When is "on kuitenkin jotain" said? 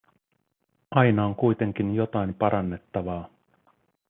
1.25-2.33